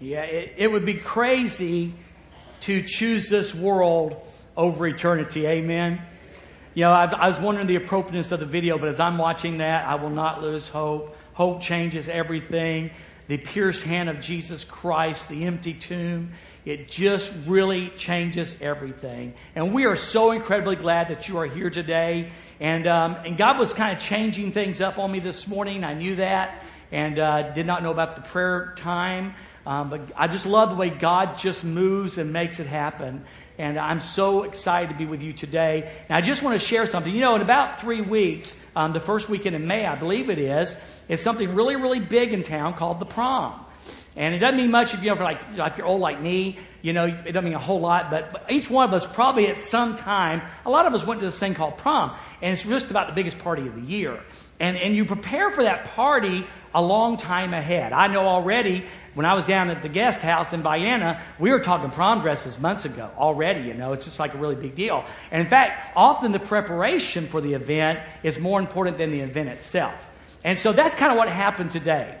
[0.00, 1.92] Yeah, it, it would be crazy
[2.60, 4.24] to choose this world
[4.56, 5.44] over eternity.
[5.44, 6.00] Amen.
[6.74, 9.58] You know, I've, i was wondering the appropriateness of the video, but as I'm watching
[9.58, 11.16] that, I will not lose hope.
[11.32, 12.92] Hope changes everything.
[13.26, 16.30] The pierced hand of Jesus Christ, the empty tomb,
[16.64, 19.34] it just really changes everything.
[19.56, 22.30] And we are so incredibly glad that you are here today.
[22.60, 25.82] And, um, and God was kind of changing things up on me this morning.
[25.82, 26.62] I knew that
[26.92, 29.34] and uh, did not know about the prayer time.
[29.68, 33.26] Um, but I just love the way God just moves and makes it happen.
[33.58, 35.92] And I'm so excited to be with you today.
[36.08, 37.14] And I just want to share something.
[37.14, 40.38] You know, in about three weeks, um, the first weekend in May, I believe it
[40.38, 40.74] is,
[41.06, 43.62] it's something really, really big in town called the prom.
[44.18, 46.92] And it doesn't mean much if you for like, like you're old like me, you
[46.92, 49.58] know, it doesn't mean a whole lot, but, but each one of us probably at
[49.58, 52.90] some time, a lot of us went to this thing called prom, and it's just
[52.90, 54.20] about the biggest party of the year.
[54.58, 57.92] And, and you prepare for that party a long time ahead.
[57.92, 61.60] I know already when I was down at the guest house in Vienna, we were
[61.60, 65.04] talking prom dresses months ago already, you know, it's just like a really big deal.
[65.30, 69.48] And in fact, often the preparation for the event is more important than the event
[69.48, 70.10] itself.
[70.42, 72.18] And so that's kind of what happened today.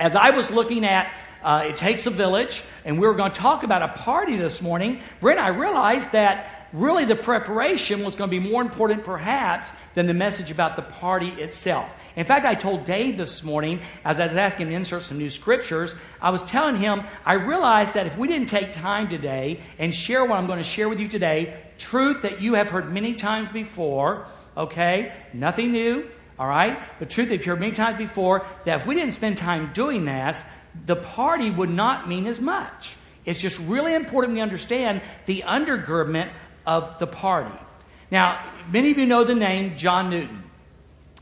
[0.00, 3.38] As I was looking at uh, It Takes a Village, and we were going to
[3.38, 8.30] talk about a party this morning, Brent, I realized that really the preparation was going
[8.30, 11.92] to be more important perhaps than the message about the party itself.
[12.16, 15.18] In fact, I told Dave this morning, as I was asking him to insert some
[15.18, 19.60] new scriptures, I was telling him, I realized that if we didn't take time today
[19.78, 22.90] and share what I'm going to share with you today, truth that you have heard
[22.90, 24.24] many times before,
[24.56, 26.08] okay, nothing new,
[26.40, 26.80] all right?
[26.98, 30.42] The truth you've heard many times before, that if we didn't spend time doing that,
[30.86, 32.96] the party would not mean as much.
[33.26, 36.30] It's just really important we understand the undergirdment
[36.66, 37.54] of the party.
[38.10, 40.44] Now, many of you know the name John Newton.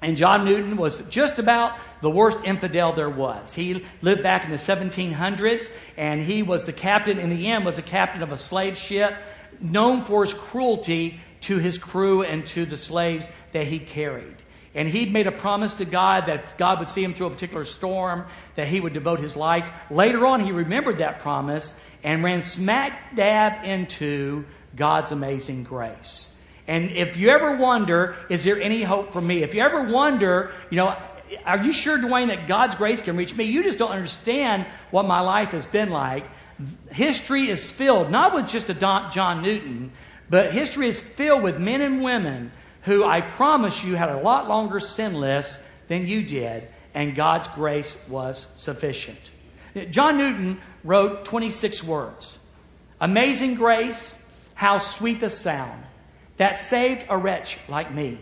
[0.01, 3.53] And John Newton was just about the worst infidel there was.
[3.53, 7.79] He lived back in the 1700s, and he was the captain, in the end, was
[7.79, 9.17] a captain of a slave ship,
[9.61, 14.37] known for his cruelty to his crew and to the slaves that he carried.
[14.79, 17.65] And he'd made a promise to God that God would see him through a particular
[17.65, 19.73] storm, that he would devote his life.
[19.91, 21.75] Later on, he remembered that promise
[22.05, 24.45] and ran smack dab into
[24.77, 26.33] God's amazing grace.
[26.69, 29.43] And if you ever wonder, is there any hope for me?
[29.43, 30.97] If you ever wonder, you know,
[31.45, 33.47] are you sure, Dwayne, that God's grace can reach me?
[33.47, 36.25] You just don't understand what my life has been like.
[36.93, 39.91] History is filled, not with just a John Newton,
[40.31, 42.53] but history is filled with men and women
[42.83, 45.59] who I promise you had a lot longer sin list
[45.89, 49.19] than you did, and God's grace was sufficient.
[49.91, 52.39] John Newton wrote 26 words
[53.01, 54.17] Amazing grace,
[54.55, 55.85] how sweet the sound
[56.37, 58.19] that saved a wretch like me.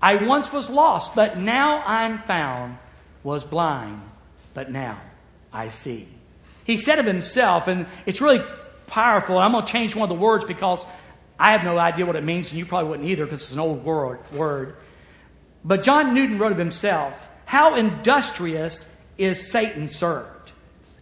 [0.00, 2.78] I once was lost, but now I'm found,
[3.22, 4.00] was blind,
[4.54, 5.00] but now
[5.52, 6.08] I see.
[6.64, 8.42] He said of himself, and it's really
[8.86, 9.38] powerful.
[9.38, 10.86] I'm going to change one of the words because
[11.40, 13.60] I have no idea what it means, and you probably wouldn't either because it's an
[13.60, 14.76] old word.
[15.64, 18.86] But John Newton wrote of himself, How industrious
[19.16, 20.52] is Satan served?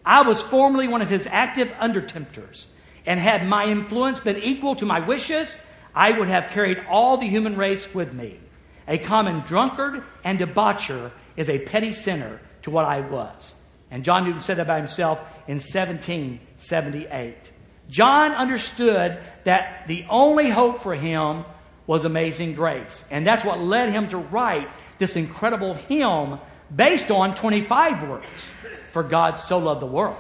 [0.07, 2.67] I was formerly one of his active undertempters,
[3.05, 5.57] and had my influence been equal to my wishes,
[5.93, 8.39] I would have carried all the human race with me.
[8.87, 13.57] A common drunkard and debaucher is a petty sinner to what I was.
[13.91, 15.19] And John Newton said that about himself
[15.49, 17.51] in 1778.
[17.89, 21.45] John understood that the only hope for him
[21.87, 23.05] was amazing grace.
[23.11, 24.69] And that's what led him to write
[24.99, 26.39] this incredible hymn
[26.75, 28.55] based on 25 words.
[28.93, 30.17] For God so loved the world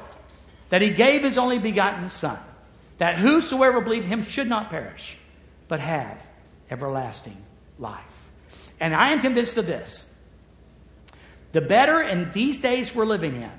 [0.70, 2.38] that he gave his only begotten Son,
[2.98, 5.16] that whosoever believed him should not perish,
[5.66, 6.20] but have
[6.70, 7.36] everlasting
[7.78, 8.04] life.
[8.80, 10.04] And I am convinced of this.
[11.52, 13.50] The better in these days we're living in,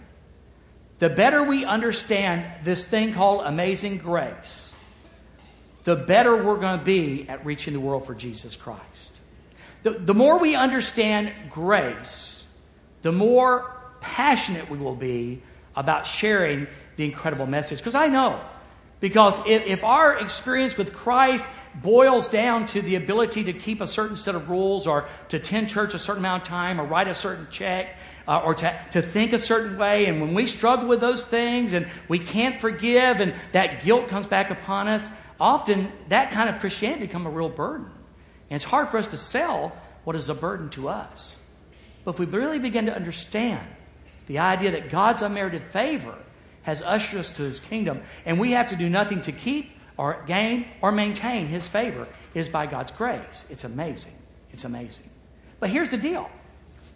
[1.00, 4.76] the better we understand this thing called amazing grace,
[5.86, 9.18] the better we're going to be at reaching the world for Jesus Christ.
[9.84, 12.46] The, the more we understand grace,
[13.02, 15.42] the more passionate we will be
[15.76, 16.68] about sharing
[16.98, 17.78] the incredible message.
[17.78, 18.42] Because I know,
[19.00, 21.46] because if, if our experience with Christ
[21.76, 25.70] boils down to the ability to keep a certain set of rules or to attend
[25.70, 27.96] church a certain amount of time or write a certain check
[28.30, 30.06] uh, or to, to think a certain way.
[30.06, 34.28] And when we struggle with those things and we can't forgive and that guilt comes
[34.28, 35.10] back upon us,
[35.40, 37.88] often that kind of Christianity become a real burden.
[38.50, 41.40] And it's hard for us to sell what is a burden to us.
[42.06, 43.66] But if we really begin to understand
[44.28, 46.16] the idea that God's unmerited favor
[46.62, 50.24] has ushered us to his kingdom, and we have to do nothing to keep or
[50.28, 53.44] gain or maintain his favor, is by God's grace.
[53.50, 54.14] It's amazing.
[54.52, 55.10] It's amazing.
[55.60, 56.30] But here's the deal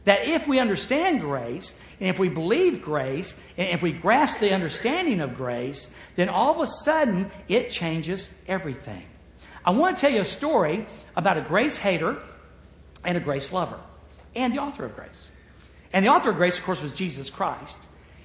[0.05, 4.51] That if we understand grace, and if we believe grace, and if we grasp the
[4.51, 9.03] understanding of grace, then all of a sudden it changes everything.
[9.65, 10.85] I want to tell you a story
[11.15, 12.17] about a grace hater
[13.05, 13.79] and a grace lover,
[14.35, 15.31] and the author of grace.
[15.93, 17.77] And the author of grace, of course, was Jesus Christ.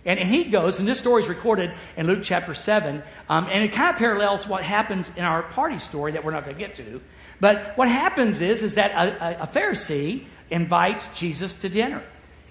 [0.04, 3.62] And, and he goes, and this story is recorded in Luke chapter 7, um, and
[3.62, 6.60] it kind of parallels what happens in our party story that we're not going to
[6.60, 7.00] get to.
[7.40, 12.02] But what happens is, is that a, a, a Pharisee invites Jesus to dinner.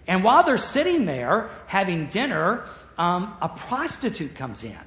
[0.08, 2.66] And while they're sitting there having dinner,
[2.98, 4.78] um, a prostitute comes in.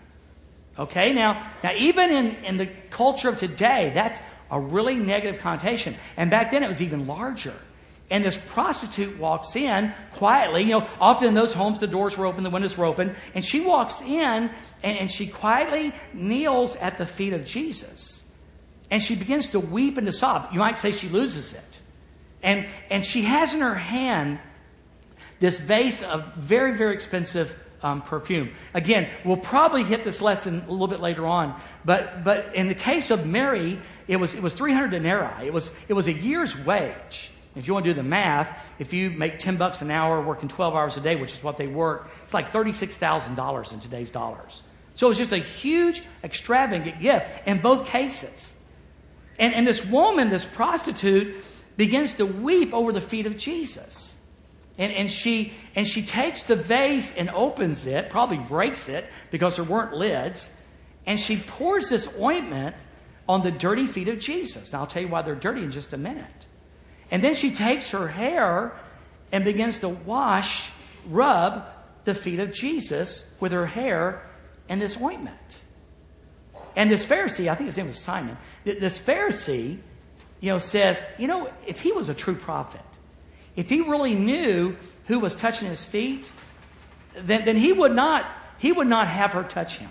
[0.79, 4.19] Okay, now, now even in, in the culture of today, that's
[4.51, 5.95] a really negative connotation.
[6.17, 7.55] And back then it was even larger.
[8.11, 10.63] And this prostitute walks in quietly.
[10.63, 13.15] You know, often in those homes, the doors were open, the windows were open.
[13.35, 14.51] And she walks in
[14.83, 18.25] and, and she quietly kneels at the feet of Jesus.
[18.91, 20.49] And she begins to weep and to sob.
[20.53, 21.70] You might say she loses it.
[22.43, 24.39] And, and she has in her hand
[25.41, 28.51] this vase of very, very expensive um, perfume.
[28.75, 32.75] Again, we'll probably hit this lesson a little bit later on, but, but in the
[32.75, 35.47] case of Mary, it was, it was 300 denarii.
[35.47, 37.31] It was, it was a year's wage.
[37.57, 40.49] If you want to do the math, if you make 10 bucks an hour working
[40.49, 44.63] 12 hours a day, which is what they work, it's like $36,000 in today's dollars.
[44.95, 48.55] So it was just a huge, extravagant gift in both cases.
[49.39, 51.43] And, and this woman, this prostitute,
[51.81, 54.15] begins to weep over the feet of Jesus.
[54.77, 59.57] And, and, she, and she takes the vase and opens it, probably breaks it because
[59.57, 60.51] there weren't lids,
[61.07, 62.77] and she pours this ointment
[63.27, 64.75] on the dirty feet of Jesus.
[64.75, 66.27] Now, I'll tell you why they're dirty in just a minute.
[67.11, 68.79] And then she takes her hair
[69.33, 70.71] and begins to wash,
[71.07, 71.65] rub
[72.05, 74.29] the feet of Jesus with her hair
[74.69, 75.39] and this ointment.
[76.77, 79.79] And this Pharisee, I think his name was Simon, this Pharisee,
[80.41, 82.81] you know, says, you know, if he was a true prophet,
[83.57, 84.77] if he really knew
[85.07, 86.31] who was touching his feet,
[87.15, 88.27] then, then he would not
[88.59, 89.91] he would not have her touch him.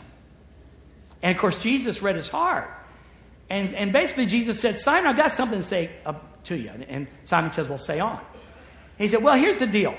[1.24, 2.70] And of course, Jesus read his heart.
[3.50, 6.14] And, and basically, Jesus said, Simon, I've got something to say uh,
[6.44, 6.70] to you.
[6.88, 8.22] And Simon says, Well, say on.
[9.00, 9.96] He said, Well, here's the deal.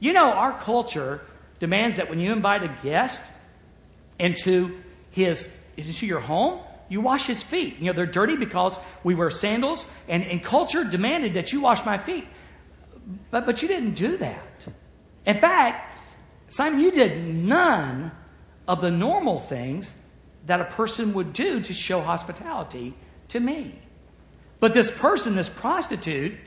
[0.00, 1.20] You know, our culture
[1.60, 3.22] demands that when you invite a guest
[4.18, 4.80] into
[5.10, 6.60] his into your home,
[6.94, 7.80] you wash his feet.
[7.80, 11.84] You know, they're dirty because we wear sandals, and, and culture demanded that you wash
[11.84, 12.24] my feet.
[13.32, 14.46] But, but you didn't do that.
[15.26, 15.98] In fact,
[16.48, 18.12] Simon, you did none
[18.68, 19.92] of the normal things
[20.46, 22.94] that a person would do to show hospitality
[23.28, 23.80] to me.
[24.60, 26.38] But this person, this prostitute,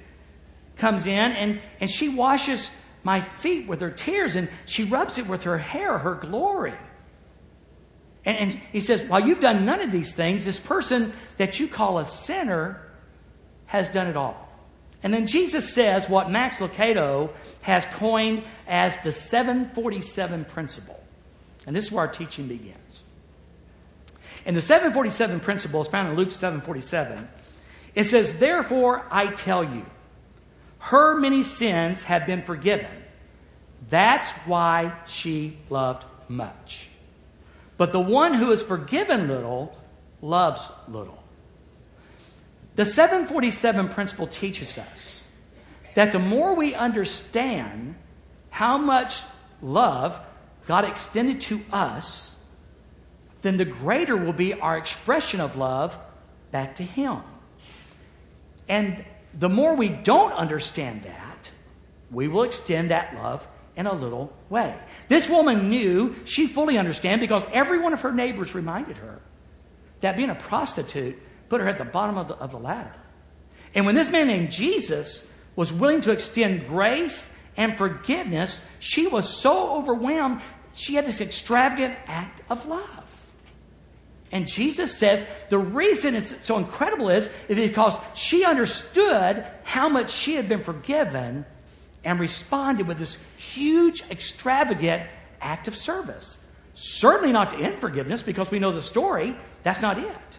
[0.78, 2.72] comes in and, and she washes
[3.04, 6.76] my feet with her tears and she rubs it with her hair, her glory.
[8.28, 11.68] And, and he says, While you've done none of these things, this person that you
[11.68, 12.82] call a sinner
[13.68, 14.44] has done it all.
[15.02, 17.32] And then Jesus says what Max Lucado
[17.62, 21.02] has coined as the 747 principle.
[21.66, 23.06] And this is where our teaching begins.
[24.46, 27.28] And the 747 principle is found in Luke 747.
[27.96, 29.86] It says, Therefore I tell you,
[30.80, 32.92] her many sins have been forgiven.
[33.90, 36.90] That's why she loved much.
[37.78, 39.78] But the one who is forgiven little
[40.22, 41.24] loves little.
[42.76, 45.26] The 747 principle teaches us
[45.96, 47.96] that the more we understand
[48.50, 49.24] how much
[49.62, 50.20] love
[50.68, 52.36] God extended to us,
[53.42, 55.98] then the greater will be our expression of love
[56.52, 57.22] back to Him.
[58.68, 61.52] And the more we don't understand that,
[62.12, 64.76] we will extend that love in a little way.
[65.08, 69.22] This woman knew, she fully understand because every one of her neighbors reminded her
[70.02, 71.18] that being a prostitute
[71.48, 72.94] put her at the bottom of the, of the ladder.
[73.74, 79.30] And when this man named Jesus was willing to extend grace and forgiveness, she was
[79.30, 80.42] so overwhelmed,
[80.74, 83.08] she had this extravagant act of love.
[84.32, 90.34] And Jesus says the reason it's so incredible is because she understood how much she
[90.34, 91.46] had been forgiven
[92.08, 95.04] and responded with this huge, extravagant
[95.42, 96.40] act of service.
[96.74, 99.36] Certainly not to end forgiveness because we know the story.
[99.64, 100.38] That's not it.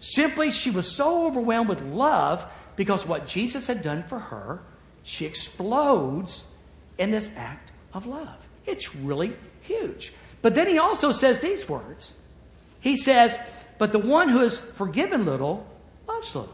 [0.00, 2.44] Simply, she was so overwhelmed with love
[2.74, 4.60] because what Jesus had done for her,
[5.04, 6.44] she explodes
[6.98, 8.36] in this act of love.
[8.66, 10.12] It's really huge.
[10.42, 12.16] But then he also says these words
[12.80, 13.38] He says,
[13.78, 15.68] But the one who is forgiven little
[16.08, 16.52] loves little.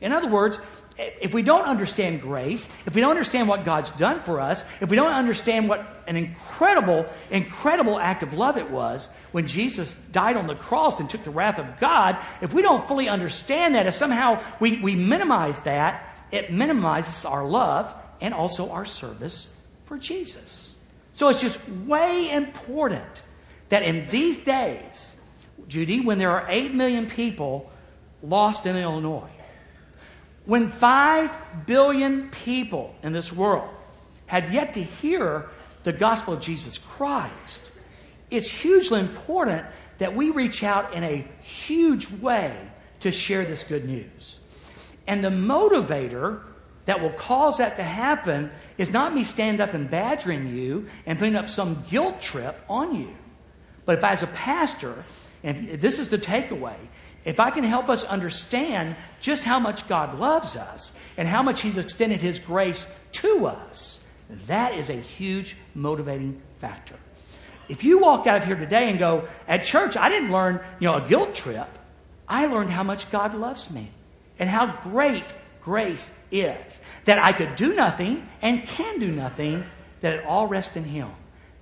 [0.00, 0.58] In other words,
[1.00, 4.90] if we don't understand grace, if we don't understand what God's done for us, if
[4.90, 10.36] we don't understand what an incredible, incredible act of love it was when Jesus died
[10.36, 13.86] on the cross and took the wrath of God, if we don't fully understand that,
[13.86, 19.48] if somehow we, we minimize that, it minimizes our love and also our service
[19.86, 20.76] for Jesus.
[21.14, 23.22] So it's just way important
[23.70, 25.14] that in these days,
[25.66, 27.70] Judy, when there are 8 million people
[28.22, 29.30] lost in Illinois,
[30.46, 33.68] when 5 billion people in this world
[34.26, 35.48] have yet to hear
[35.82, 37.72] the gospel of Jesus Christ,
[38.30, 39.66] it's hugely important
[39.98, 42.56] that we reach out in a huge way
[43.00, 44.40] to share this good news.
[45.06, 46.42] And the motivator
[46.86, 51.18] that will cause that to happen is not me stand up and badgering you and
[51.18, 53.14] putting up some guilt trip on you.
[53.84, 55.04] But if I, as a pastor,
[55.42, 56.76] and this is the takeaway,
[57.24, 61.60] if I can help us understand just how much God loves us and how much
[61.60, 64.02] He's extended His grace to us,
[64.46, 66.96] that is a huge motivating factor.
[67.68, 70.88] If you walk out of here today and go, at church, I didn't learn, you
[70.88, 71.68] know, a guilt trip.
[72.28, 73.90] I learned how much God loves me
[74.38, 75.26] and how great
[75.60, 76.80] grace is.
[77.04, 79.64] That I could do nothing and can do nothing,
[80.00, 81.10] that it all rests in Him.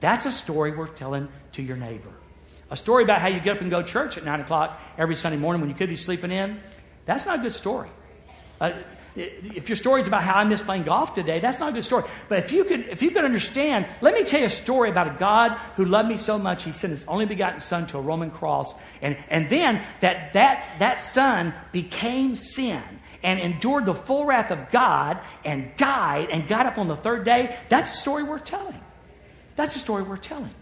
[0.01, 2.13] That's a story worth telling to your neighbor.
[2.71, 5.15] A story about how you get up and go to church at 9 o'clock every
[5.15, 6.61] Sunday morning when you could be sleeping in,
[7.07, 7.89] that's not a good story.
[8.61, 8.73] Uh,
[9.17, 11.85] if your story is about how I missed playing golf today, that's not a good
[11.85, 12.05] story.
[12.29, 15.09] But if you could, if you could understand, let me tell you a story about
[15.09, 18.01] a God who loved me so much, he sent his only begotten son to a
[18.01, 18.75] Roman cross.
[19.03, 22.83] And, and then that, that, that son became sin
[23.23, 27.25] and endured the full wrath of God and died and got up on the third
[27.25, 27.57] day.
[27.69, 28.81] That's a story worth telling.
[29.57, 30.55] That's a story worth telling.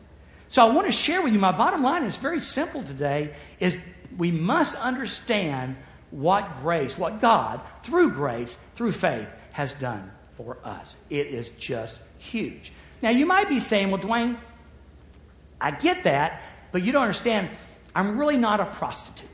[0.57, 3.77] So I want to share with you, my bottom line is very simple today, is
[4.17, 5.77] we must understand
[6.11, 10.97] what grace, what God, through grace, through faith, has done for us.
[11.11, 12.73] It is just huge.
[13.03, 14.39] Now, you might be saying, well, Dwayne,
[15.61, 16.41] I get that,
[16.73, 17.51] but you don't understand.
[17.95, 19.29] I'm really not a prostitute.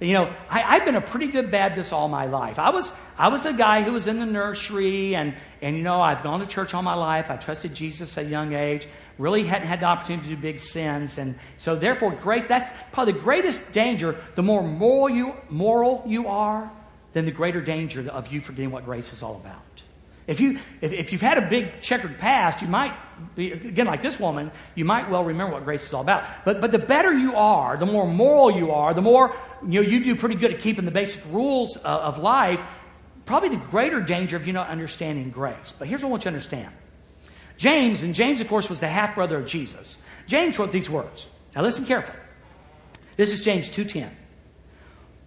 [0.00, 2.58] You know, I, have been a pretty good Baptist all my life.
[2.58, 6.00] I was, I was the guy who was in the nursery, and, and, you know,
[6.00, 7.30] I've gone to church all my life.
[7.30, 8.86] I trusted Jesus at a young age
[9.18, 11.18] really hadn't had the opportunity to do big sins.
[11.18, 14.16] And so, therefore, grace, that's probably the greatest danger.
[14.36, 16.70] The more moral you, moral you are,
[17.12, 19.82] then the greater danger of you forgetting what grace is all about.
[20.28, 22.92] If, you, if, if you've had a big checkered past, you might
[23.34, 26.24] be, again, like this woman, you might well remember what grace is all about.
[26.44, 29.34] But, but the better you are, the more moral you are, the more
[29.66, 32.60] you, know, you do pretty good at keeping the basic rules of, of life,
[33.24, 35.72] probably the greater danger of you not understanding grace.
[35.76, 36.72] But here's what I want you to understand
[37.56, 39.98] James, and James, of course, was the half brother of Jesus.
[40.26, 41.26] James wrote these words.
[41.56, 42.18] Now listen carefully.
[43.16, 44.10] This is James 2:10.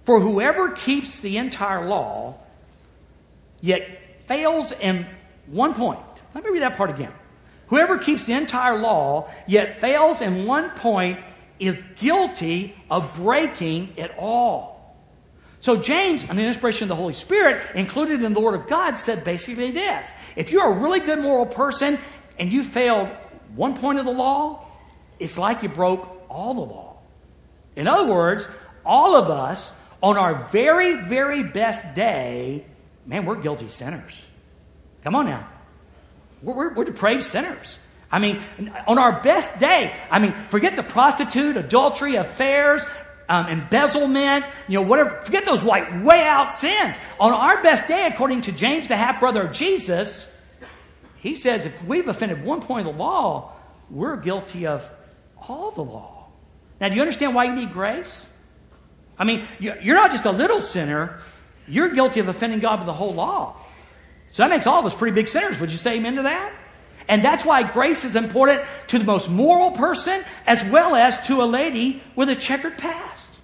[0.05, 2.37] For whoever keeps the entire law,
[3.61, 3.81] yet
[4.31, 5.05] fails in
[5.47, 5.99] one point.
[6.33, 7.11] Let me read that part again.
[7.67, 11.19] Whoever keeps the entire law, yet fails in one point,
[11.59, 14.95] is guilty of breaking it all.
[15.59, 18.95] So James, on the inspiration of the Holy Spirit, included in the Word of God,
[18.95, 20.09] said basically this.
[20.37, 21.99] If you're a really good moral person
[22.39, 23.09] and you failed
[23.53, 24.65] one point of the law,
[25.19, 26.99] it's like you broke all the law.
[27.75, 28.47] In other words,
[28.85, 32.65] all of us, on our very, very best day,
[33.05, 34.29] man, we're guilty sinners.
[35.03, 35.47] Come on now.
[36.41, 37.77] We're, we're, we're depraved sinners.
[38.11, 38.41] I mean,
[38.87, 42.85] on our best day, I mean, forget the prostitute, adultery, affairs,
[43.29, 45.21] um, embezzlement, you know, whatever.
[45.23, 46.97] Forget those white, way out sins.
[47.19, 50.29] On our best day, according to James, the half brother of Jesus,
[51.17, 53.53] he says if we've offended one point of the law,
[53.89, 54.89] we're guilty of
[55.37, 56.27] all the law.
[56.81, 58.27] Now, do you understand why you need grace?
[59.17, 61.19] I mean, you're not just a little sinner,
[61.67, 63.57] you're guilty of offending God with the whole law.
[64.31, 65.59] So that makes all of us pretty big sinners.
[65.59, 66.53] Would you say amen to that?
[67.07, 71.41] And that's why grace is important to the most moral person as well as to
[71.41, 73.39] a lady with a checkered past.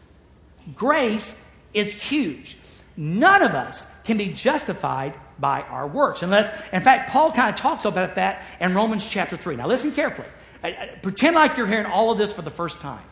[0.76, 1.36] Grace
[1.74, 2.58] is huge.
[2.96, 6.24] None of us can be justified by our works.
[6.24, 9.58] And in fact, Paul kind of talks about that in Romans chapter 3.
[9.58, 10.28] Now, listen carefully.
[11.02, 13.04] Pretend like you're hearing all of this for the first time.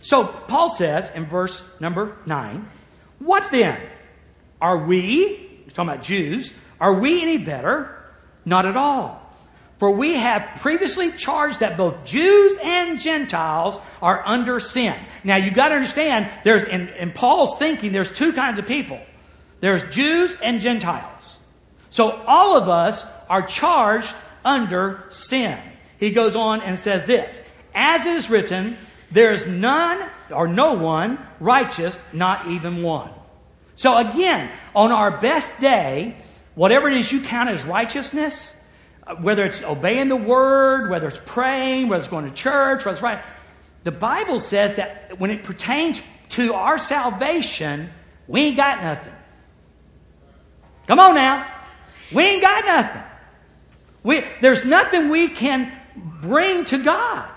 [0.00, 2.70] So, Paul says in verse number 9,
[3.20, 3.80] What then?
[4.60, 7.96] Are we, talking about Jews, are we any better?
[8.44, 9.20] Not at all.
[9.78, 14.94] For we have previously charged that both Jews and Gentiles are under sin.
[15.24, 19.00] Now you've got to understand, there's in, in Paul's thinking, there's two kinds of people.
[19.60, 21.38] There's Jews and Gentiles.
[21.88, 25.58] So all of us are charged under sin.
[25.98, 27.40] He goes on and says this
[27.74, 28.76] As it is written,
[29.10, 33.10] there is none or no one righteous, not even one.
[33.74, 36.16] So again, on our best day,
[36.54, 38.52] whatever it is you count as righteousness,
[39.06, 42.92] uh, whether it's obeying the word, whether it's praying, whether it's going to church, whether
[42.92, 43.22] it's right,
[43.82, 47.90] the Bible says that when it pertains to our salvation,
[48.28, 49.14] we ain't got nothing.
[50.86, 51.50] Come on now.
[52.12, 53.02] We ain't got nothing.
[54.02, 55.72] We, there's nothing we can
[56.20, 57.30] bring to God.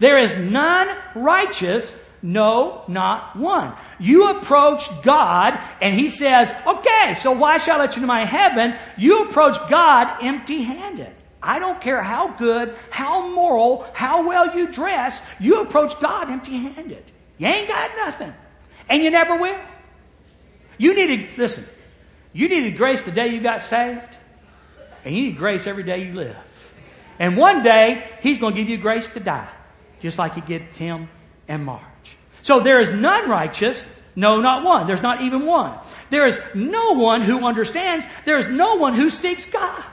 [0.00, 3.74] There is none righteous, no, not one.
[4.00, 8.24] You approach God and He says, okay, so why shall I let you into my
[8.24, 8.74] heaven?
[8.98, 11.14] You approach God empty handed.
[11.42, 16.56] I don't care how good, how moral, how well you dress, you approach God empty
[16.56, 17.04] handed.
[17.38, 18.34] You ain't got nothing.
[18.88, 19.58] And you never will.
[20.76, 21.64] You needed, listen,
[22.32, 24.16] you needed grace the day you got saved,
[25.04, 26.36] and you need grace every day you live.
[27.18, 29.48] And one day, He's going to give you grace to die,
[30.00, 31.08] just like He did Tim
[31.48, 32.16] and March.
[32.42, 34.86] So there is none righteous, no, not one.
[34.86, 35.78] There's not even one.
[36.10, 38.06] There is no one who understands.
[38.24, 39.84] There is no one who seeks God.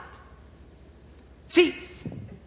[1.48, 1.74] See,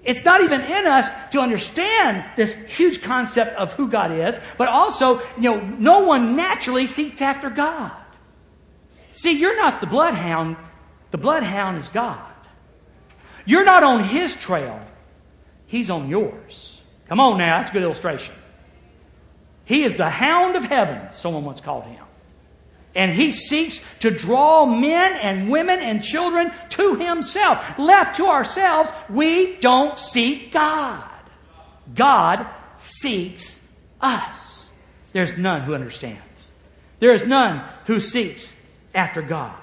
[0.03, 4.67] it's not even in us to understand this huge concept of who God is, but
[4.67, 7.91] also, you know, no one naturally seeks after God.
[9.11, 10.57] See, you're not the bloodhound.
[11.11, 12.31] The bloodhound is God.
[13.45, 14.79] You're not on his trail.
[15.67, 16.70] He's on yours.
[17.11, 18.33] Come on now, that's a good illustration.
[19.65, 22.05] He is the hound of heaven, someone once called him.
[22.95, 27.77] And he seeks to draw men and women and children to himself.
[27.77, 31.03] Left to ourselves, we don't seek God.
[31.93, 32.47] God
[32.79, 33.59] seeks
[33.99, 34.71] us.
[35.11, 36.49] There's none who understands.
[37.01, 38.53] There is none who seeks
[38.95, 39.59] after God.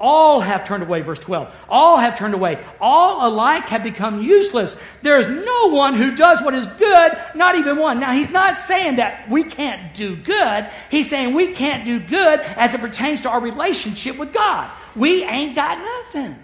[0.00, 1.52] All have turned away, verse 12.
[1.68, 2.64] All have turned away.
[2.80, 4.76] All alike have become useless.
[5.02, 7.98] There is no one who does what is good, not even one.
[7.98, 10.70] Now, he's not saying that we can't do good.
[10.88, 14.70] He's saying we can't do good as it pertains to our relationship with God.
[14.94, 16.36] We ain't got nothing.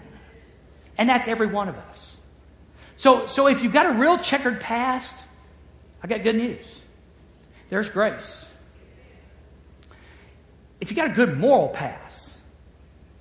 [0.97, 2.19] And that's every one of us.
[2.97, 5.15] So, so if you've got a real checkered past,
[6.03, 6.81] I got good news.
[7.69, 8.45] There's grace.
[10.81, 12.34] If you got a good moral past,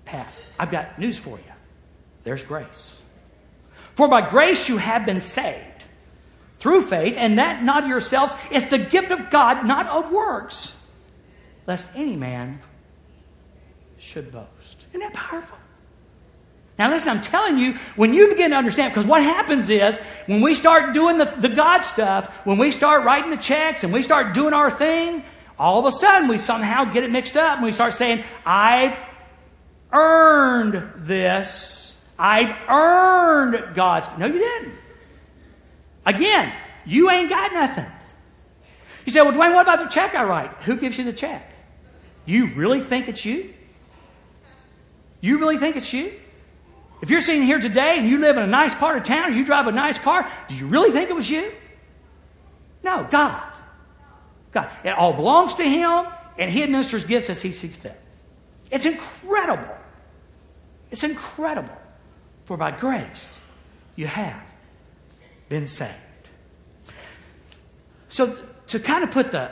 [0.04, 0.40] past.
[0.58, 1.52] I've got news for you.
[2.25, 3.00] There's grace.
[3.94, 5.84] For by grace you have been saved
[6.58, 8.34] through faith, and that not yourselves.
[8.50, 10.75] It's the gift of God, not of works,
[11.66, 12.61] lest any man
[13.98, 14.87] should boast.
[14.90, 15.59] Isn't that powerful?
[16.79, 20.40] Now, listen, I'm telling you, when you begin to understand, because what happens is when
[20.40, 24.02] we start doing the, the God stuff, when we start writing the checks and we
[24.02, 25.22] start doing our thing,
[25.57, 28.98] all of a sudden we somehow get it mixed up and we start saying, I've
[29.94, 31.96] earned this.
[32.18, 34.09] I've earned God's.
[34.18, 34.74] No, you didn't.
[36.04, 36.52] Again,
[36.85, 37.87] you ain't got nothing.
[39.04, 40.50] You say, well, Dwayne, what about the check I write?
[40.62, 41.50] Who gives you the check?
[42.26, 43.52] You really think it's you?
[45.20, 46.12] You really think it's you?
[47.02, 49.35] If you're sitting here today and you live in a nice part of town or
[49.35, 51.52] you drive a nice car, do you really think it was you?
[52.83, 53.42] No, God.
[54.52, 54.70] God.
[54.85, 56.07] It all belongs to Him,
[56.38, 58.00] and He administers gifts as He sees fit.
[58.70, 59.73] It's incredible.
[60.94, 61.76] It's incredible.
[62.44, 63.40] For by grace
[63.96, 64.40] you have
[65.48, 65.92] been saved.
[68.09, 69.50] So, to kind of put the,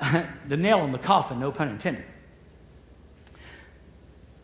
[0.48, 2.06] the nail in the coffin, no pun intended,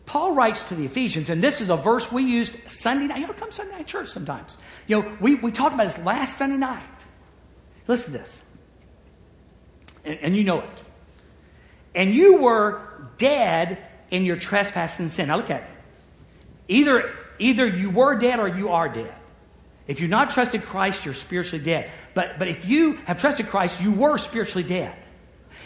[0.05, 3.17] Paul writes to the Ephesians, and this is a verse we used Sunday night.
[3.17, 4.59] You know, come Sunday night church sometimes.
[4.85, 6.83] You know, we, we talked about this last Sunday night.
[7.87, 8.39] Listen to this.
[10.05, 10.83] And, and you know it.
[11.95, 13.79] And you were dead
[14.11, 15.29] in your trespass and sin.
[15.29, 15.76] Now look at me.
[16.67, 19.13] Either, either you were dead or you are dead.
[19.87, 21.89] If you've not trusted Christ, you're spiritually dead.
[22.13, 24.93] But, but if you have trusted Christ, you were spiritually dead.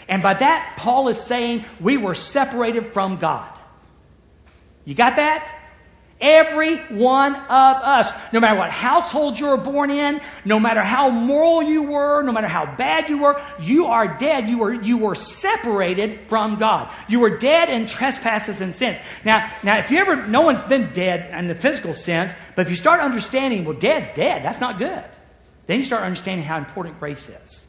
[0.08, 3.50] And by that, Paul is saying we were separated from God.
[4.86, 5.58] You got that?
[6.22, 11.10] Every one of us, no matter what household you were born in, no matter how
[11.10, 14.48] moral you were, no matter how bad you were, you are dead.
[14.48, 16.94] You were, you were separated from God.
[17.08, 19.00] You were dead in trespasses and sins.
[19.26, 22.70] Now, now, if you ever, no one's been dead in the physical sense, but if
[22.70, 25.04] you start understanding, well, dead's dead, that's not good.
[25.66, 27.66] Then you start understanding how important grace is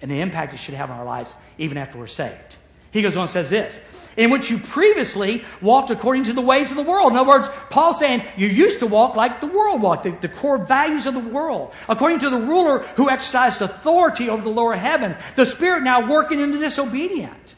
[0.00, 2.56] and the impact it should have on our lives even after we're saved.
[2.92, 3.80] He goes on and says this,
[4.16, 7.12] in which you previously walked according to the ways of the world.
[7.12, 10.28] In other words, Paul's saying you used to walk like the world walked, the, the
[10.28, 14.76] core values of the world, according to the ruler who exercised authority over the lower
[14.76, 17.54] heaven, the spirit now working in the disobedient.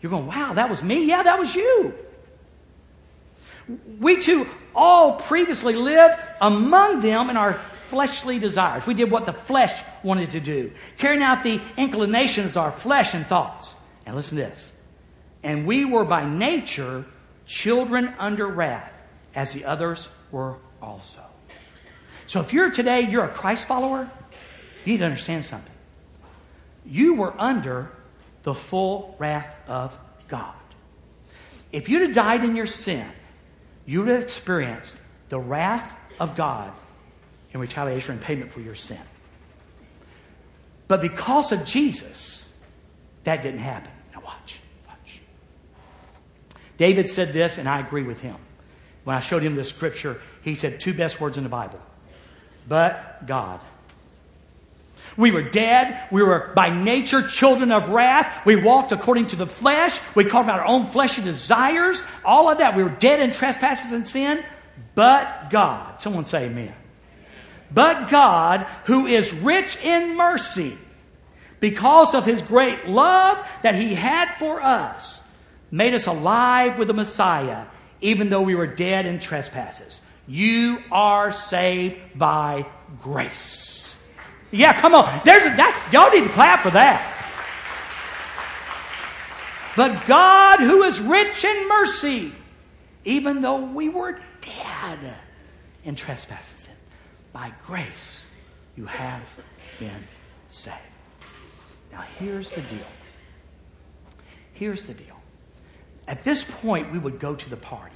[0.00, 1.04] You're going, wow, that was me?
[1.04, 1.94] Yeah, that was you.
[4.00, 8.86] We too all previously lived among them in our fleshly desires.
[8.86, 13.12] We did what the flesh wanted to do, carrying out the inclinations of our flesh
[13.12, 13.76] and thoughts.
[14.04, 14.72] And listen to this.
[15.42, 17.04] And we were by nature
[17.46, 18.92] children under wrath,
[19.34, 21.20] as the others were also.
[22.26, 24.10] So if you're today, you're a Christ follower,
[24.84, 25.74] you need to understand something.
[26.84, 27.90] You were under
[28.42, 30.54] the full wrath of God.
[31.70, 33.06] If you'd have died in your sin,
[33.86, 36.72] you would have experienced the wrath of God
[37.52, 39.00] in retaliation and payment for your sin.
[40.88, 42.51] But because of Jesus,
[43.24, 43.90] that didn't happen.
[44.14, 45.20] Now, watch, watch.
[46.76, 48.36] David said this, and I agree with him.
[49.04, 51.80] When I showed him this scripture, he said two best words in the Bible
[52.68, 53.60] but God.
[55.16, 56.08] We were dead.
[56.10, 58.46] We were by nature children of wrath.
[58.46, 60.00] We walked according to the flesh.
[60.14, 62.02] We called about our own fleshly desires.
[62.24, 62.76] All of that.
[62.76, 64.42] We were dead in trespasses and sin.
[64.94, 66.00] But God.
[66.00, 66.74] Someone say amen.
[67.70, 70.78] But God, who is rich in mercy,
[71.62, 75.22] because of his great love that he had for us,
[75.70, 77.66] made us alive with the Messiah,
[78.00, 80.00] even though we were dead in trespasses.
[80.26, 82.66] You are saved by
[83.00, 83.96] grace.
[84.50, 85.20] Yeah, come on.
[85.24, 87.00] There's a, that's, y'all need to clap for that.
[89.76, 92.32] But God, who is rich in mercy,
[93.04, 95.14] even though we were dead
[95.84, 96.68] in trespasses,
[97.32, 98.26] by grace
[98.74, 99.22] you have
[99.78, 100.02] been
[100.48, 100.91] saved.
[101.92, 102.86] Now, here's the deal.
[104.54, 105.20] Here's the deal.
[106.08, 107.94] At this point, we would go to the party.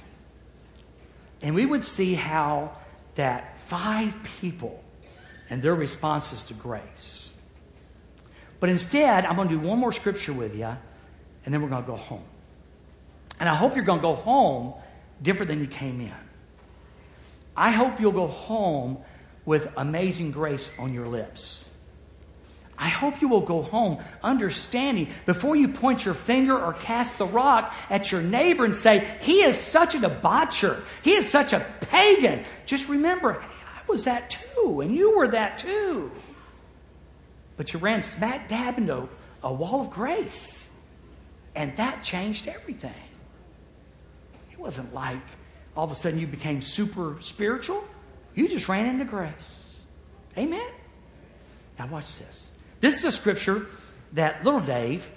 [1.41, 2.77] And we would see how
[3.15, 4.83] that five people
[5.49, 7.33] and their responses to grace.
[8.59, 10.75] But instead, I'm going to do one more scripture with you,
[11.45, 12.23] and then we're going to go home.
[13.39, 14.73] And I hope you're going to go home
[15.21, 16.13] different than you came in.
[17.55, 18.99] I hope you'll go home
[19.45, 21.69] with amazing grace on your lips.
[22.77, 27.25] I hope you will go home understanding before you point your finger or cast the
[27.25, 30.81] rock at your neighbor and say, He is such a debaucher.
[31.01, 32.45] He is such a pagan.
[32.65, 36.11] Just remember, hey, I was that too, and you were that too.
[37.55, 39.09] But you ran smack dab into
[39.41, 40.69] a wall of grace.
[41.55, 42.93] And that changed everything.
[44.51, 45.17] It wasn't like
[45.75, 47.83] all of a sudden you became super spiritual.
[48.35, 49.79] You just ran into grace.
[50.37, 50.69] Amen?
[51.79, 52.51] Now, watch this.
[52.79, 53.67] This is a scripture
[54.13, 55.09] that little Dave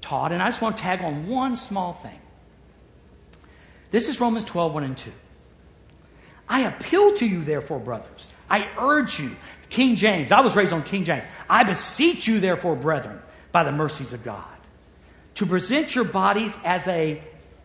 [0.00, 2.18] taught, and I just want to tag on one small thing.
[3.90, 5.12] This is Romans 12, 1 and 2.
[6.48, 8.28] I appeal to you, therefore, brothers.
[8.48, 9.34] I urge you.
[9.68, 11.24] King James, I was raised on King James.
[11.48, 14.44] I beseech you, therefore, brethren, by the mercies of God,
[15.36, 17.20] to present your bodies as a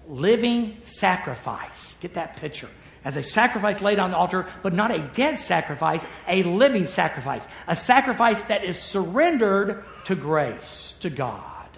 [0.08, 1.98] living sacrifice.
[2.02, 2.70] Get that picture
[3.04, 7.46] as a sacrifice laid on the altar, but not a dead sacrifice, a living sacrifice,
[7.68, 11.70] a sacrifice that is surrendered to grace, to God.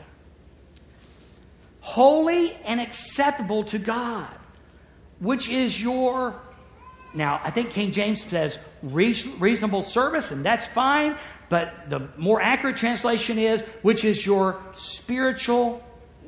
[1.79, 4.33] Holy and acceptable to God,
[5.19, 6.39] which is your,
[7.13, 11.17] now I think King James says reasonable service, and that's fine,
[11.49, 15.83] but the more accurate translation is, which is your spiritual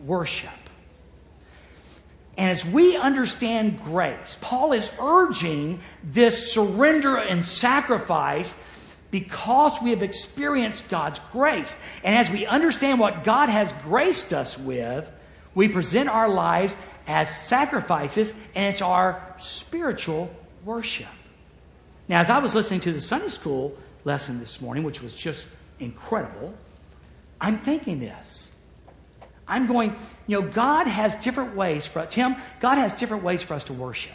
[0.06, 0.50] worship.
[2.38, 8.58] And as we understand grace, Paul is urging this surrender and sacrifice
[9.12, 11.78] because we have experienced God's grace.
[12.04, 15.10] And as we understand what God has graced us with,
[15.54, 16.76] we present our lives
[17.08, 20.30] as sacrifices, and it's our spiritual
[20.66, 21.08] worship.
[22.10, 25.48] Now, as I was listening to the Sunday school lesson this morning, which was just
[25.80, 26.54] incredible,
[27.40, 28.45] I'm thinking this.
[29.48, 29.96] I'm going,
[30.28, 33.74] you know, God has different ways for Tim, God has different ways for us to
[33.74, 34.14] worship.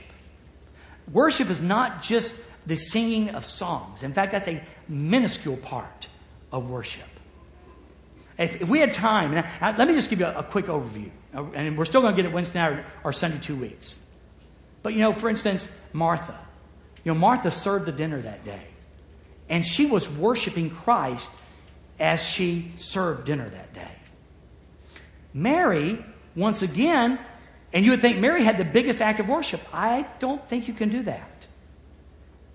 [1.12, 4.02] Worship is not just the singing of songs.
[4.02, 6.08] In fact, that's a minuscule part
[6.52, 7.08] of worship.
[8.38, 10.66] If, if we had time, and I, let me just give you a, a, quick
[10.66, 11.10] overview.
[11.34, 13.98] Uh, and we're still going to get it Wednesday night or, or Sunday two weeks.
[14.82, 16.38] But, you know, for instance, Martha.
[17.04, 18.62] You know, Martha served the dinner that day.
[19.48, 21.30] And she was worshiping Christ
[21.98, 23.90] as she served dinner that day.
[25.32, 27.18] Mary, once again,
[27.72, 29.60] and you would think Mary had the biggest act of worship.
[29.72, 31.46] I don't think you can do that.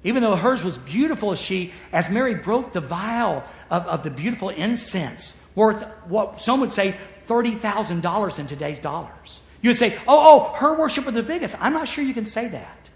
[0.04, 4.12] Even though hers was beautiful as she, as Mary broke the vial of, of the
[4.12, 6.96] beautiful incense, worth what some would say
[7.28, 9.42] $30,000 in today's dollars.
[9.62, 11.56] You would say, oh, oh, her worship was the biggest.
[11.60, 12.90] I'm not sure you can say that.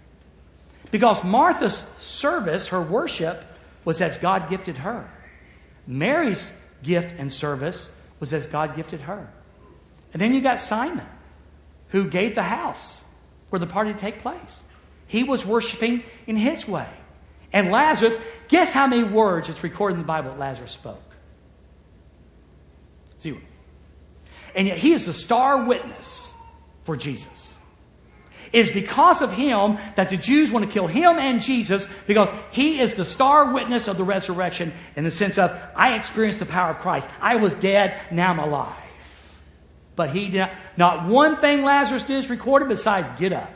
[0.92, 3.44] Because Martha's service, her worship,
[3.84, 5.10] was as God gifted her.
[5.86, 7.90] Mary's gift and service
[8.20, 9.28] was as God gifted her.
[10.12, 11.06] And then you got Simon,
[11.88, 13.04] who gave the house
[13.50, 14.60] where the party to take place.
[15.06, 16.88] He was worshiping in his way.
[17.52, 18.16] And Lazarus,
[18.48, 21.02] guess how many words it's recorded in the Bible that Lazarus spoke?
[23.20, 23.40] Zero.
[24.54, 26.30] And yet he is the star witness
[26.84, 27.54] for Jesus.
[28.52, 32.30] It is because of him that the Jews want to kill him and Jesus because
[32.50, 36.46] he is the star witness of the resurrection in the sense of, I experienced the
[36.46, 37.08] power of Christ.
[37.20, 38.76] I was dead, now I'm alive.
[40.00, 43.52] But he did not, not one thing Lazarus did is recorded besides get up.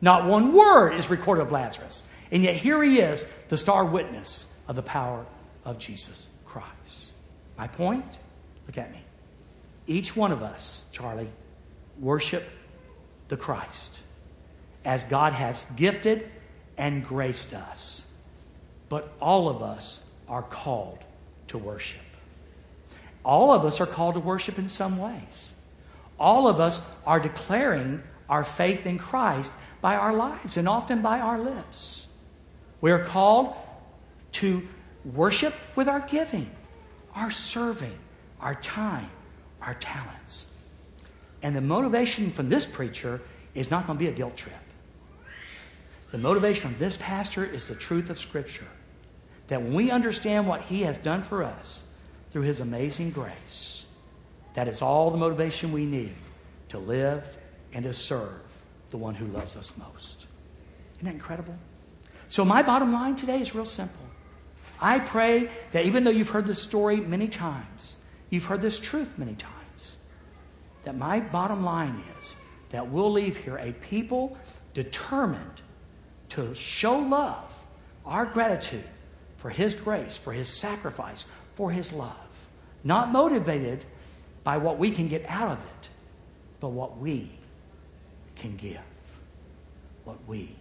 [0.00, 2.02] Not one word is recorded of Lazarus.
[2.30, 5.26] And yet here he is, the star witness of the power
[5.66, 7.08] of Jesus Christ.
[7.58, 8.06] My point?
[8.66, 9.02] Look at me.
[9.86, 11.28] Each one of us, Charlie,
[12.00, 12.48] worship
[13.28, 14.00] the Christ
[14.82, 16.26] as God has gifted
[16.78, 18.06] and graced us.
[18.88, 21.00] But all of us are called
[21.48, 22.00] to worship.
[23.24, 25.52] All of us are called to worship in some ways.
[26.18, 31.20] All of us are declaring our faith in Christ by our lives and often by
[31.20, 32.06] our lips.
[32.80, 33.54] We are called
[34.32, 34.66] to
[35.04, 36.50] worship with our giving,
[37.14, 37.98] our serving,
[38.40, 39.10] our time,
[39.60, 40.46] our talents.
[41.42, 43.20] And the motivation from this preacher
[43.54, 44.54] is not going to be a guilt trip.
[46.10, 48.68] The motivation from this pastor is the truth of Scripture.
[49.48, 51.84] That when we understand what he has done for us
[52.34, 53.86] through his amazing grace,
[54.54, 56.16] that is all the motivation we need
[56.68, 57.24] to live
[57.72, 58.42] and to serve
[58.90, 60.26] the one who loves us most.
[60.94, 61.54] Isn't that incredible?
[62.28, 64.04] So, my bottom line today is real simple.
[64.80, 67.98] I pray that even though you've heard this story many times,
[68.30, 69.96] you've heard this truth many times,
[70.82, 72.34] that my bottom line is
[72.70, 74.36] that we'll leave here a people
[74.72, 75.62] determined
[76.30, 77.54] to show love,
[78.04, 78.82] our gratitude
[79.36, 82.12] for His grace, for His sacrifice, for His love.
[82.82, 83.84] Not motivated
[84.42, 85.88] by what we can get out of it,
[86.60, 87.30] but what we
[88.36, 88.80] can give.
[90.04, 90.54] What we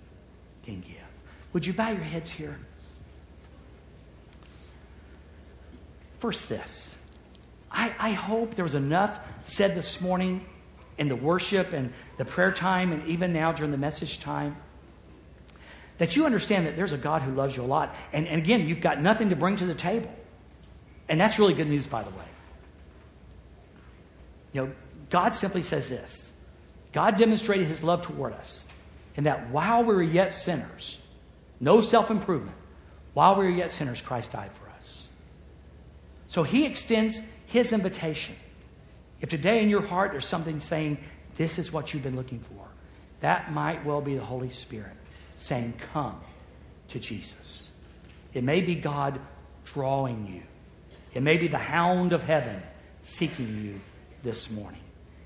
[0.66, 0.96] can give.
[1.52, 2.58] Would you bow your heads here?
[6.20, 6.96] First, this.
[7.70, 10.46] I, I hope there was enough said this morning
[10.98, 14.56] in the worship and the prayer time, and even now during the message time,
[15.98, 17.96] that you understand that there's a God who loves you a lot.
[18.14, 20.14] And, and again, you've got nothing to bring to the table.
[21.10, 22.26] And that's really good news, by the way.
[24.54, 24.72] You know,
[25.10, 26.32] God simply says this
[26.92, 28.66] God demonstrated his love toward us
[29.16, 31.00] in that while we were yet sinners,
[31.60, 32.58] no self improvement,
[33.14, 35.10] while we were yet sinners, Christ died for us.
[36.28, 38.36] So he extends his invitation.
[39.22, 40.98] If today in your heart there's something saying,
[41.36, 42.66] This is what you've been looking for,
[43.20, 44.94] that might well be the Holy Spirit
[45.38, 46.20] saying, Come
[46.90, 47.72] to Jesus.
[48.34, 49.20] It may be God
[49.66, 50.42] drawing you,
[51.14, 52.62] it may be the hound of heaven
[53.04, 53.82] seeking you
[54.24, 54.82] this morning.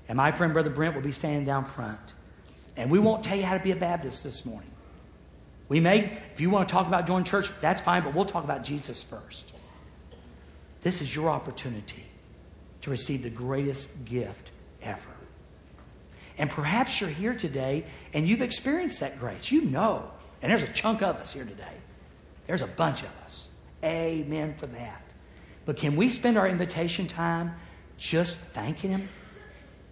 [0.08, 2.14] And my friend, Brother Brent, will be standing down front.
[2.76, 4.70] And we won't tell you how to be a Baptist this morning.
[5.68, 8.44] We may, if you want to talk about joining church, that's fine, but we'll talk
[8.44, 9.52] about Jesus first.
[10.82, 12.04] This is your opportunity
[12.82, 14.50] to receive the greatest gift
[14.82, 15.10] ever.
[16.38, 19.50] And perhaps you're here today and you've experienced that grace.
[19.50, 21.64] You know, and there's a chunk of us here today.
[22.46, 23.50] There's a bunch of us.
[23.84, 25.02] Amen for that.
[25.68, 27.54] But can we spend our invitation time
[27.98, 29.10] just thanking Him?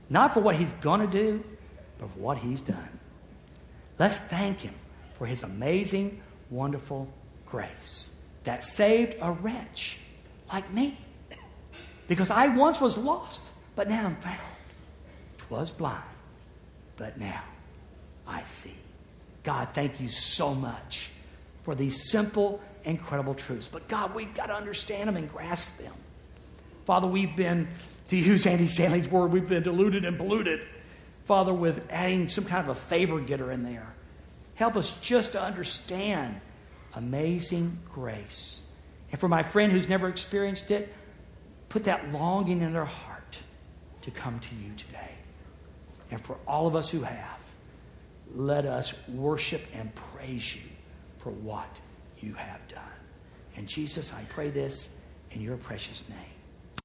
[0.08, 1.44] Not for what He's going to do,
[1.98, 2.98] but for what He's done.
[3.98, 4.72] Let's thank Him
[5.18, 7.12] for His amazing, wonderful
[7.44, 8.10] grace
[8.44, 9.98] that saved a wretch
[10.50, 10.96] like me.
[12.08, 13.42] Because I once was lost,
[13.74, 14.40] but now I'm found.
[15.36, 16.02] Twas blind,
[16.96, 17.42] but now
[18.26, 18.72] I see.
[19.42, 21.10] God, thank you so much
[21.64, 23.68] for these simple, incredible truths.
[23.68, 25.92] But God, we've got to understand them and grasp them.
[26.87, 27.68] Father, we've been,
[28.09, 30.61] to use Andy Stanley's word, we've been diluted and polluted,
[31.27, 33.92] Father, with adding some kind of a favor getter in there.
[34.55, 36.40] Help us just to understand
[36.94, 38.62] amazing grace.
[39.11, 40.92] And for my friend who's never experienced it,
[41.68, 43.38] put that longing in their heart
[44.03, 45.11] to come to you today.
[46.11, 47.38] And for all of us who have,
[48.35, 50.62] let us worship and praise you
[51.18, 51.68] for what
[52.20, 52.83] you have done.
[53.57, 54.90] And Jesus, I pray this
[55.31, 56.36] in your precious name.